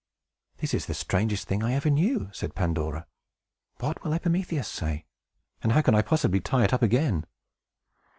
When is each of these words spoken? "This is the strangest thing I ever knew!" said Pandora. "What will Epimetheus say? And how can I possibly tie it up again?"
"This 0.57 0.73
is 0.73 0.87
the 0.87 0.95
strangest 0.95 1.47
thing 1.47 1.63
I 1.63 1.73
ever 1.75 1.91
knew!" 1.91 2.29
said 2.33 2.55
Pandora. 2.55 3.05
"What 3.77 4.03
will 4.03 4.13
Epimetheus 4.15 4.67
say? 4.67 5.05
And 5.61 5.73
how 5.73 5.83
can 5.83 5.93
I 5.93 6.01
possibly 6.01 6.39
tie 6.39 6.63
it 6.63 6.73
up 6.73 6.81
again?" 6.81 7.23